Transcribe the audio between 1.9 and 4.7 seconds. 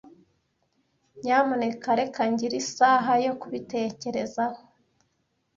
reka ngire isaha yo kubitekerezaho.